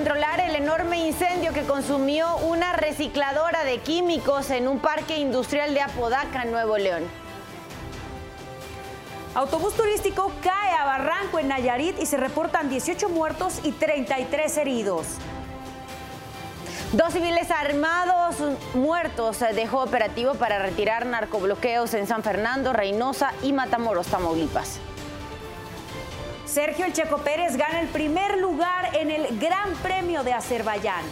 [0.00, 5.82] Controlar el enorme incendio que consumió una recicladora de químicos en un parque industrial de
[5.82, 7.02] Apodaca, Nuevo León.
[9.34, 15.06] Autobús turístico cae a Barranco en Nayarit y se reportan 18 muertos y 33 heridos.
[16.92, 18.36] Dos civiles armados
[18.72, 24.80] muertos dejó operativo para retirar narcobloqueos en San Fernando, Reynosa y Matamoros, Tamaulipas.
[26.50, 31.04] Sergio El Checo Pérez gana el primer lugar en el Gran Premio de Azerbaiyán.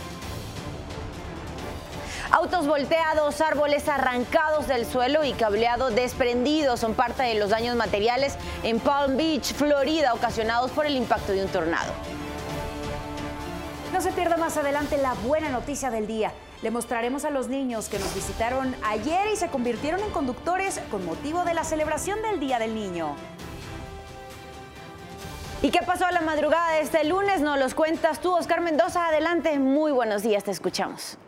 [2.33, 8.34] Autos volteados, árboles arrancados del suelo y cableado desprendido son parte de los daños materiales
[8.65, 11.93] en Palm Beach, Florida, ocasionados por el impacto de un tornado.
[13.93, 16.32] No se pierda más adelante la buena noticia del día.
[16.63, 21.07] Le mostraremos a los niños que nos visitaron ayer y se convirtieron en conductores con
[21.07, 23.15] motivo de la celebración del Día del Niño.
[25.60, 27.40] ¿Y qué pasó a la madrugada de este lunes?
[27.40, 29.09] Nos los cuentas tú, Oscar Mendoza.
[29.09, 31.18] Adelante, muy buenos días, te escuchamos.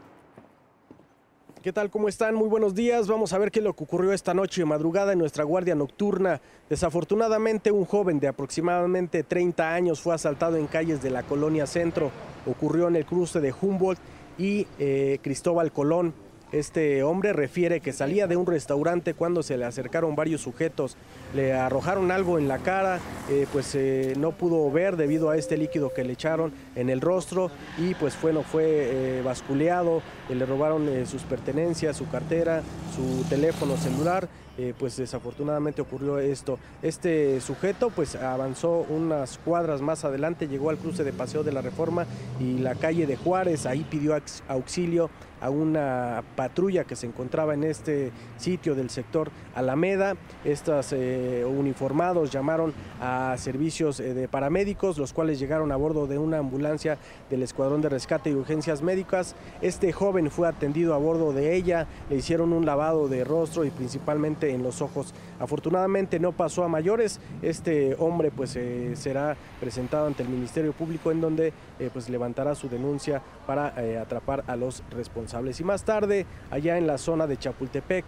[1.63, 1.91] ¿Qué tal?
[1.91, 2.37] ¿Cómo están?
[2.37, 3.09] Muy buenos días.
[3.09, 5.75] Vamos a ver qué es lo que ocurrió esta noche de madrugada en nuestra guardia
[5.75, 6.41] nocturna.
[6.69, 12.13] Desafortunadamente, un joven de aproximadamente 30 años fue asaltado en calles de la colonia Centro.
[12.47, 14.01] Ocurrió en el cruce de Humboldt
[14.39, 16.15] y eh, Cristóbal Colón.
[16.53, 20.97] Este hombre refiere que salía de un restaurante cuando se le acercaron varios sujetos,
[21.33, 22.99] le arrojaron algo en la cara,
[23.31, 27.01] eh, pues eh, no pudo ver debido a este líquido que le echaron en el
[27.01, 32.63] rostro y pues bueno, fue eh, basculeado, le robaron sus pertenencias, su cartera,
[32.97, 34.29] su teléfono celular.
[34.59, 36.59] Eh, pues desafortunadamente ocurrió esto.
[36.83, 41.63] Este sujeto pues avanzó unas cuadras más adelante, llegó al cruce de Paseo de la
[41.63, 42.05] Reforma
[42.39, 44.15] y la calle de Juárez, ahí pidió
[44.49, 45.09] auxilio
[45.41, 50.17] a una patrulla que se encontraba en este sitio del sector Alameda.
[50.45, 56.19] Estos eh, uniformados llamaron a servicios eh, de paramédicos, los cuales llegaron a bordo de
[56.19, 56.99] una ambulancia
[57.31, 59.35] del Escuadrón de Rescate y Urgencias Médicas.
[59.63, 63.71] Este joven fue atendido a bordo de ella, le hicieron un lavado de rostro y
[63.71, 65.15] principalmente en los ojos.
[65.39, 67.21] Afortunadamente no pasó a mayores.
[67.43, 71.53] Este hombre pues eh, será presentado ante el Ministerio Público en donde
[71.95, 73.69] pues levantará su denuncia para
[74.03, 75.30] atrapar a los responsables.
[75.59, 78.05] Y más tarde, allá en la zona de Chapultepec,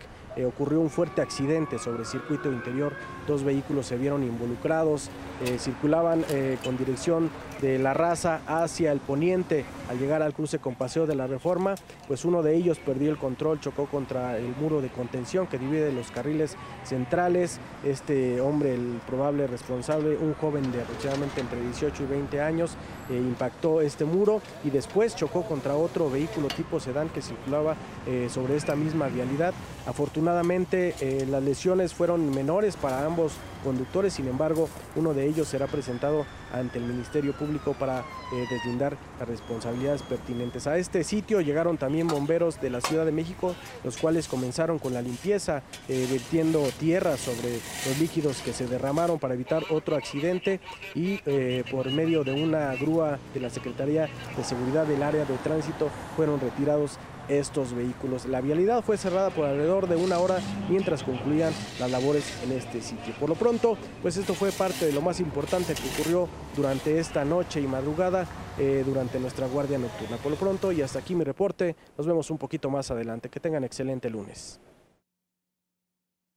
[0.47, 2.95] ocurrió un fuerte accidente sobre circuito interior.
[3.29, 5.11] Dos vehículos se vieron involucrados,
[5.59, 6.25] circulaban
[6.65, 7.31] con dirección
[7.61, 9.65] de la raza hacia el poniente.
[9.89, 11.75] Al llegar al cruce con Paseo de la Reforma,
[12.09, 15.93] pues uno de ellos perdió el control, chocó contra el muro de contención que divide
[15.93, 17.61] los carriles centrales.
[17.85, 22.77] Este hombre, el probable responsable, un joven de aproximadamente entre 18 y 20 años,
[23.11, 27.77] eh, impactó este muro y después chocó contra otro vehículo tipo sedán que circulaba
[28.07, 29.55] eh, sobre esta misma vialidad.
[29.87, 35.67] Afortunadamente eh, las lesiones fueron menores para ambos conductores, sin embargo uno de ellos será
[35.67, 40.67] presentado ante el Ministerio Público para eh, deslindar las responsabilidades pertinentes.
[40.67, 44.93] A este sitio llegaron también bomberos de la Ciudad de México, los cuales comenzaron con
[44.93, 47.53] la limpieza, eh, vertiendo tierra sobre
[47.87, 50.61] los líquidos que se derramaron para evitar otro accidente
[50.95, 55.37] y eh, por medio de una grúa de la Secretaría de Seguridad del Área de
[55.39, 58.27] Tránsito fueron retirados estos vehículos.
[58.27, 60.39] La vialidad fue cerrada por alrededor de una hora
[60.69, 63.15] mientras concluían las labores en este sitio.
[63.19, 67.25] Por lo pronto, pues esto fue parte de lo más importante que ocurrió durante esta
[67.25, 68.27] noche y madrugada
[68.59, 70.17] eh, durante nuestra guardia nocturna.
[70.17, 73.29] Por lo pronto, y hasta aquí mi reporte, nos vemos un poquito más adelante.
[73.29, 74.61] Que tengan excelente lunes.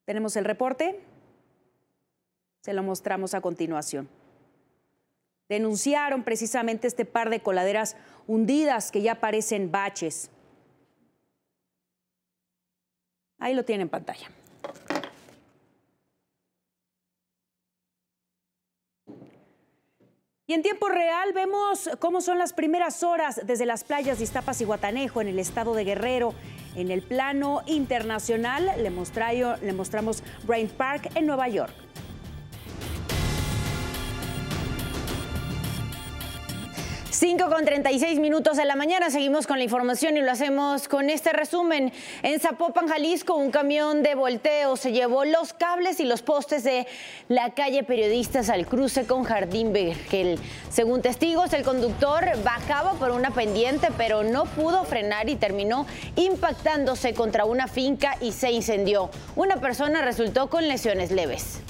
[0.04, 1.00] ¿Tenemos el reporte?
[2.60, 4.08] Se lo mostramos a continuación.
[5.48, 7.96] Denunciaron precisamente este par de coladeras
[8.26, 10.30] hundidas que ya parecen baches.
[13.38, 14.30] Ahí lo tiene en pantalla.
[20.46, 24.60] Y en tiempo real vemos cómo son las primeras horas desde las playas de Iztapas
[24.60, 26.34] y Guatanejo en el estado de Guerrero.
[26.74, 31.72] En el plano internacional le, mostramos Brain Park en Nueva York.
[37.22, 41.08] 5 con 36 minutos de la mañana, seguimos con la información y lo hacemos con
[41.08, 41.92] este resumen.
[42.24, 46.84] En Zapopan, Jalisco, un camión de volteo se llevó los cables y los postes de
[47.28, 50.36] la calle Periodistas al cruce con Jardín Bergel.
[50.68, 55.86] Según testigos, el conductor bajaba por una pendiente, pero no pudo frenar y terminó
[56.16, 59.10] impactándose contra una finca y se incendió.
[59.36, 61.60] Una persona resultó con lesiones leves.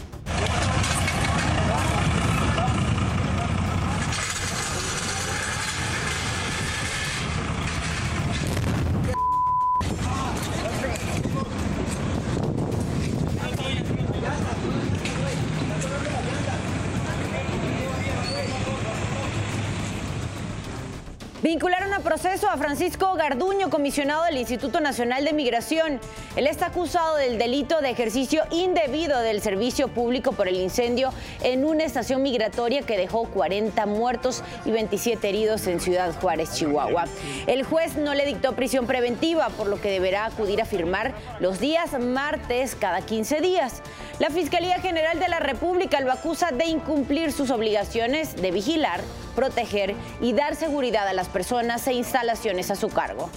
[21.43, 25.99] Vincularon a proceso a Francisco Garduño, comisionado del Instituto Nacional de Migración.
[26.37, 31.13] Él está acusado del delito de ejercicio indebido del servicio público por el incendio
[31.43, 37.07] en una estación migratoria que dejó 40 muertos y 27 heridos en Ciudad Juárez, Chihuahua.
[37.49, 41.59] El juez no le dictó prisión preventiva, por lo que deberá acudir a firmar los
[41.59, 43.83] días martes cada 15 días.
[44.23, 49.01] La Fiscalía General de la República lo acusa de incumplir sus obligaciones de vigilar,
[49.35, 53.31] proteger y dar seguridad a las personas e instalaciones a su cargo.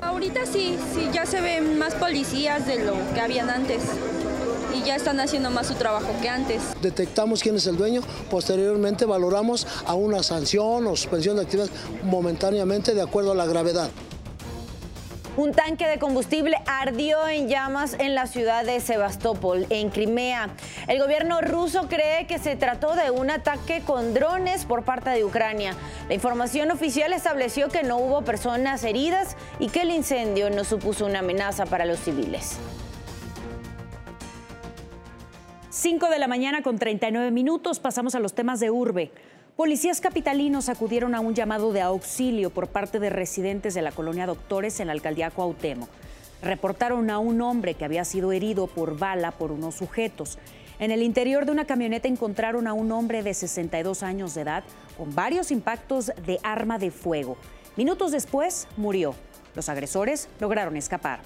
[0.00, 3.82] Ahorita sí, sí, ya se ven más policías de lo que habían antes
[4.74, 6.62] y ya están haciendo más su trabajo que antes.
[6.80, 11.72] Detectamos quién es el dueño, posteriormente valoramos a una sanción o suspensión de actividades
[12.04, 13.90] momentáneamente de acuerdo a la gravedad.
[15.36, 20.48] Un tanque de combustible ardió en llamas en la ciudad de Sebastopol, en Crimea.
[20.88, 25.26] El gobierno ruso cree que se trató de un ataque con drones por parte de
[25.26, 25.74] Ucrania.
[26.08, 31.04] La información oficial estableció que no hubo personas heridas y que el incendio no supuso
[31.04, 32.58] una amenaza para los civiles.
[35.68, 39.12] 5 de la mañana con 39 minutos pasamos a los temas de urbe.
[39.56, 44.26] Policías capitalinos acudieron a un llamado de auxilio por parte de residentes de la colonia
[44.26, 45.88] Doctores en la alcaldía Cuauhtémoc.
[46.42, 50.36] Reportaron a un hombre que había sido herido por bala por unos sujetos.
[50.78, 54.62] En el interior de una camioneta encontraron a un hombre de 62 años de edad
[54.98, 57.38] con varios impactos de arma de fuego.
[57.78, 59.14] Minutos después murió.
[59.54, 61.20] Los agresores lograron escapar.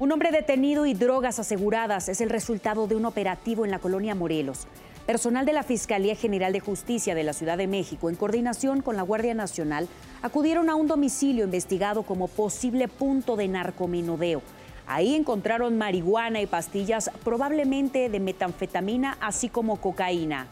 [0.00, 4.16] Un hombre detenido y drogas aseguradas es el resultado de un operativo en la colonia
[4.16, 4.66] Morelos.
[5.10, 8.96] Personal de la Fiscalía General de Justicia de la Ciudad de México, en coordinación con
[8.96, 9.88] la Guardia Nacional,
[10.22, 14.40] acudieron a un domicilio investigado como posible punto de narcomenudeo.
[14.86, 20.46] Ahí encontraron marihuana y pastillas probablemente de metanfetamina, así como cocaína.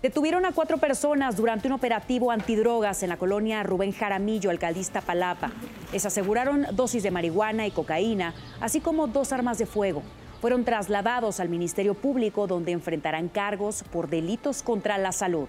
[0.00, 5.50] Detuvieron a cuatro personas durante un operativo antidrogas en la colonia Rubén Jaramillo, alcaldista Palapa.
[5.92, 10.04] Les aseguraron dosis de marihuana y cocaína, así como dos armas de fuego
[10.40, 15.48] fueron trasladados al Ministerio Público donde enfrentarán cargos por delitos contra la salud.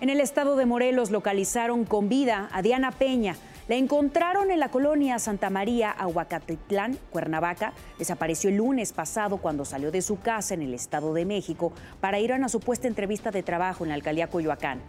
[0.00, 3.36] En el estado de Morelos localizaron con vida a Diana Peña.
[3.68, 7.72] La encontraron en la colonia Santa María, Aguacatitlán, Cuernavaca.
[7.98, 12.18] Desapareció el lunes pasado cuando salió de su casa en el Estado de México para
[12.18, 14.80] ir a una supuesta entrevista de trabajo en la alcaldía Coyoacán.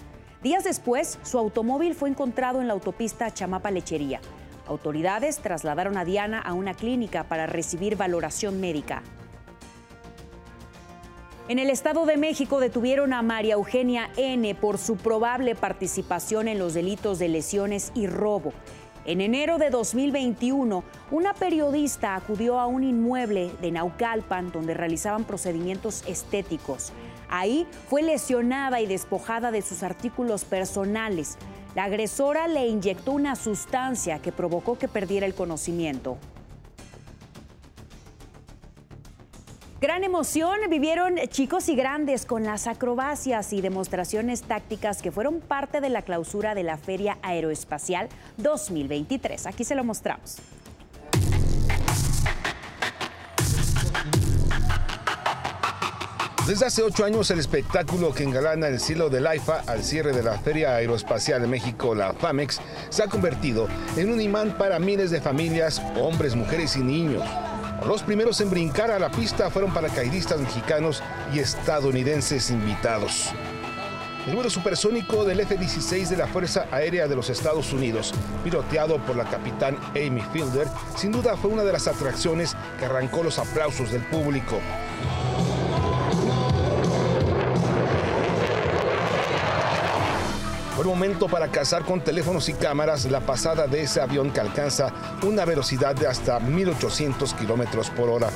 [0.42, 4.20] Días después, su automóvil fue encontrado en la autopista Chamapa Lechería.
[4.68, 9.04] Autoridades trasladaron a Diana a una clínica para recibir valoración médica.
[11.50, 16.58] En el Estado de México detuvieron a María Eugenia N por su probable participación en
[16.58, 18.54] los delitos de lesiones y robo.
[19.06, 20.82] En enero de 2021,
[21.12, 26.94] una periodista acudió a un inmueble de Naucalpan donde realizaban procedimientos estéticos.
[27.30, 31.38] Ahí fue lesionada y despojada de sus artículos personales.
[31.76, 36.18] La agresora le inyectó una sustancia que provocó que perdiera el conocimiento.
[39.84, 45.82] Gran emoción vivieron chicos y grandes con las acrobacias y demostraciones tácticas que fueron parte
[45.82, 49.46] de la clausura de la Feria Aeroespacial 2023.
[49.46, 50.38] Aquí se lo mostramos.
[56.48, 60.24] Desde hace ocho años, el espectáculo que engalana el cielo del AIFA al cierre de
[60.24, 65.12] la Feria Aeroespacial de México, la FAMEX, se ha convertido en un imán para miles
[65.12, 67.26] de familias, hombres, mujeres y niños.
[67.86, 71.04] Los primeros en brincar a la pista fueron paracaidistas mexicanos
[71.34, 73.32] y estadounidenses invitados.
[74.26, 79.18] El vuelo supersónico del F-16 de la Fuerza Aérea de los Estados Unidos, piloteado por
[79.18, 83.92] la capitán Amy Fielder, sin duda fue una de las atracciones que arrancó los aplausos
[83.92, 84.62] del público.
[90.84, 94.92] Momento para cazar con teléfonos y cámaras la pasada de ese avión que alcanza
[95.24, 98.30] una velocidad de hasta 1800 kilómetros por hora.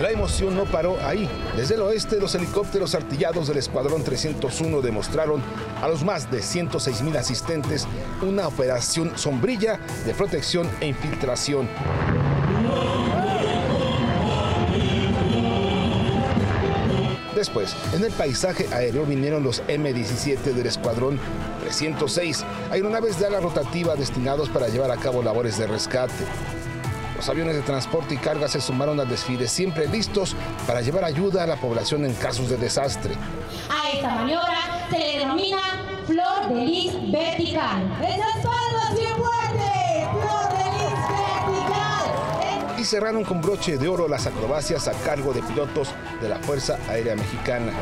[0.00, 1.28] La emoción no paró ahí.
[1.56, 5.42] Desde el oeste, los helicópteros artillados del Escuadrón 301 demostraron
[5.82, 7.86] a los más de 106 mil asistentes
[8.22, 11.68] una operación sombrilla de protección e infiltración.
[17.36, 21.20] Después, en el paisaje aéreo vinieron los M-17 del Escuadrón
[21.60, 26.24] 306, aeronaves de ala rotativa destinados para llevar a cabo labores de rescate.
[27.14, 30.34] Los aviones de transporte y carga se sumaron al desfile, siempre listos
[30.66, 33.12] para llevar ayuda a la población en casos de desastre.
[33.68, 35.58] A esta maniobra se le denomina
[36.06, 37.82] flor de lis vertical.
[38.00, 40.08] ¡Esas palmas bien fuertes!
[40.10, 41.86] ¡Flor de lis vertical!
[42.62, 45.88] y cerraron con broche de oro las acrobacias a cargo de pilotos
[46.22, 47.72] de la Fuerza Aérea Mexicana.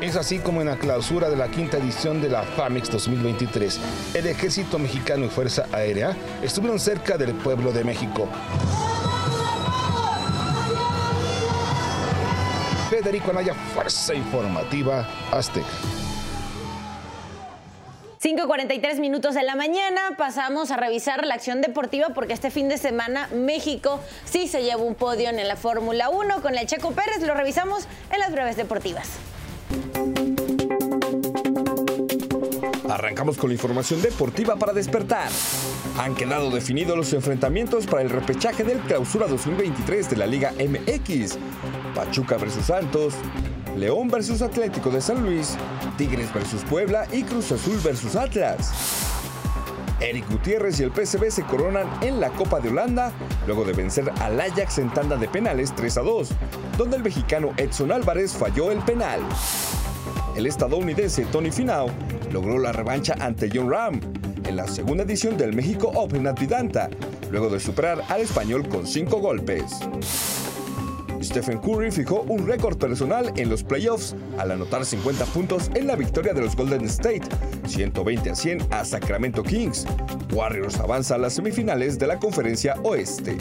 [0.00, 3.80] Es así como en la clausura de la quinta edición de la FAMEX 2023,
[4.14, 8.28] el Ejército Mexicano y Fuerza Aérea estuvieron cerca del pueblo de México.
[12.88, 16.09] Federico Anaya, Fuerza Informativa Azteca.
[18.36, 22.78] 5.43 minutos de la mañana, pasamos a revisar la acción deportiva porque este fin de
[22.78, 27.26] semana México sí se llevó un podio en la Fórmula 1 con el Checo Pérez,
[27.26, 29.08] lo revisamos en las breves deportivas.
[32.88, 35.28] Arrancamos con la información deportiva para despertar.
[35.98, 41.36] Han quedado definidos los enfrentamientos para el repechaje del Clausura 2023 de la Liga MX.
[41.96, 43.14] Pachuca versus Santos,
[43.80, 45.56] León versus Atlético de San Luis,
[45.96, 48.70] Tigres versus Puebla y Cruz Azul versus Atlas.
[50.00, 53.10] Eric Gutiérrez y el PSV se coronan en la Copa de Holanda
[53.46, 56.28] luego de vencer al Ajax en tanda de penales 3 a 2,
[56.76, 59.20] donde el mexicano Edson Álvarez falló el penal.
[60.36, 61.88] El estadounidense Tony Finau
[62.32, 64.00] logró la revancha ante John Ram
[64.44, 66.90] en la segunda edición del México Open Atlanta,
[67.30, 69.80] luego de superar al español con cinco golpes.
[71.22, 75.96] Stephen Curry fijó un récord personal en los playoffs al anotar 50 puntos en la
[75.96, 77.22] victoria de los Golden State,
[77.66, 79.86] 120 a 100 a Sacramento Kings.
[80.32, 83.36] Warriors avanza a las semifinales de la Conferencia Oeste.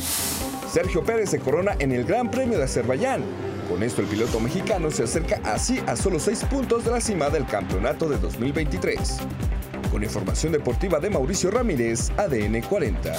[0.71, 3.23] Sergio Pérez se corona en el Gran Premio de Azerbaiyán.
[3.69, 7.29] Con esto el piloto mexicano se acerca así a solo 6 puntos de la cima
[7.29, 9.19] del campeonato de 2023.
[9.91, 13.13] Con información deportiva de Mauricio Ramírez, ADN 40.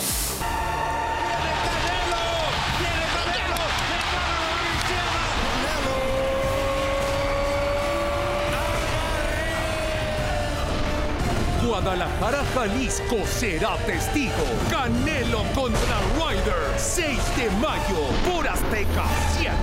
[11.71, 14.33] Guadalajara, Jalisco será testigo.
[14.69, 19.05] Canelo contra Ryder, 6 de mayo, por Azteca
[19.39, 19.55] 7.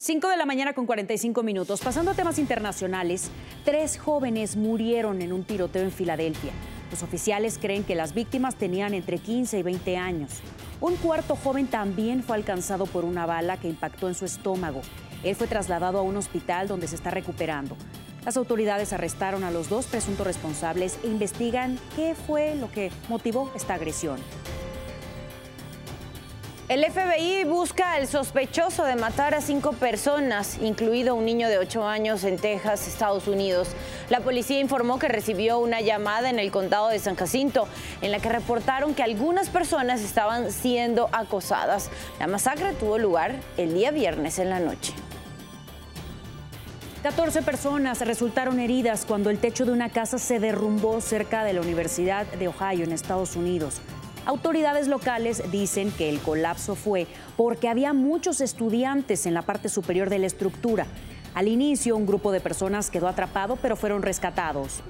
[0.00, 1.80] 5 de la mañana con 45 minutos.
[1.82, 3.30] Pasando a temas internacionales,
[3.64, 6.50] tres jóvenes murieron en un tiroteo en Filadelfia.
[6.90, 10.40] Los oficiales creen que las víctimas tenían entre 15 y 20 años.
[10.80, 14.82] Un cuarto joven también fue alcanzado por una bala que impactó en su estómago.
[15.22, 17.76] Él fue trasladado a un hospital donde se está recuperando.
[18.24, 23.50] Las autoridades arrestaron a los dos presuntos responsables e investigan qué fue lo que motivó
[23.54, 24.18] esta agresión.
[26.66, 31.86] El FBI busca al sospechoso de matar a cinco personas, incluido un niño de ocho
[31.86, 33.68] años en Texas, Estados Unidos.
[34.08, 37.68] La policía informó que recibió una llamada en el condado de San Jacinto,
[38.00, 41.90] en la que reportaron que algunas personas estaban siendo acosadas.
[42.18, 44.94] La masacre tuvo lugar el día viernes en la noche.
[47.04, 51.60] 14 personas resultaron heridas cuando el techo de una casa se derrumbó cerca de la
[51.60, 53.82] Universidad de Ohio en Estados Unidos.
[54.24, 57.06] Autoridades locales dicen que el colapso fue
[57.36, 60.86] porque había muchos estudiantes en la parte superior de la estructura.
[61.34, 64.80] Al inicio, un grupo de personas quedó atrapado, pero fueron rescatados.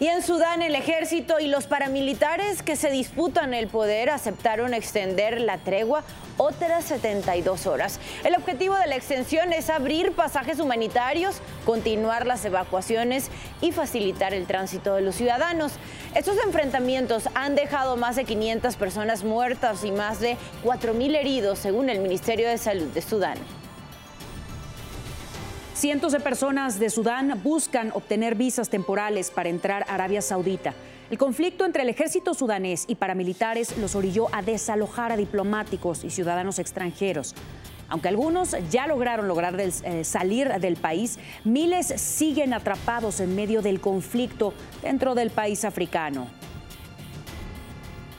[0.00, 5.42] Y en Sudán el ejército y los paramilitares que se disputan el poder aceptaron extender
[5.42, 6.04] la tregua
[6.38, 8.00] otras 72 horas.
[8.24, 13.30] El objetivo de la extensión es abrir pasajes humanitarios, continuar las evacuaciones
[13.60, 15.72] y facilitar el tránsito de los ciudadanos.
[16.14, 21.90] Estos enfrentamientos han dejado más de 500 personas muertas y más de 4.000 heridos, según
[21.90, 23.36] el Ministerio de Salud de Sudán.
[25.80, 30.74] Cientos de personas de Sudán buscan obtener visas temporales para entrar a Arabia Saudita.
[31.10, 36.10] El conflicto entre el ejército sudanés y paramilitares los orilló a desalojar a diplomáticos y
[36.10, 37.34] ciudadanos extranjeros.
[37.88, 43.80] Aunque algunos ya lograron lograr eh, salir del país, miles siguen atrapados en medio del
[43.80, 46.26] conflicto dentro del país africano.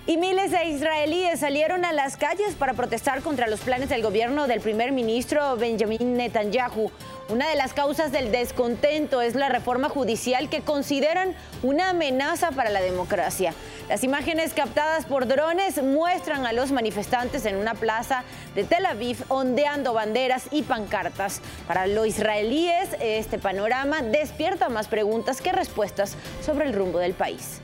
[0.07, 4.47] Y miles de israelíes salieron a las calles para protestar contra los planes del gobierno
[4.47, 6.89] del primer ministro Benjamin Netanyahu.
[7.29, 12.71] Una de las causas del descontento es la reforma judicial que consideran una amenaza para
[12.71, 13.53] la democracia.
[13.89, 18.23] Las imágenes captadas por drones muestran a los manifestantes en una plaza
[18.55, 21.41] de Tel Aviv ondeando banderas y pancartas.
[21.67, 27.61] Para los israelíes, este panorama despierta más preguntas que respuestas sobre el rumbo del país.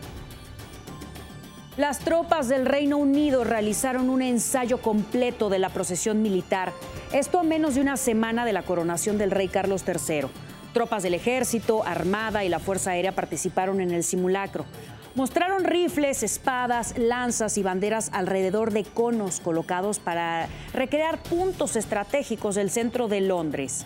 [1.78, 6.74] Las tropas del Reino Unido realizaron un ensayo completo de la procesión militar,
[7.14, 10.28] esto a menos de una semana de la coronación del rey Carlos III.
[10.74, 14.66] Tropas del ejército, armada y la Fuerza Aérea participaron en el simulacro.
[15.14, 22.72] Mostraron rifles, espadas, lanzas y banderas alrededor de conos colocados para recrear puntos estratégicos del
[22.72, 23.86] centro de Londres.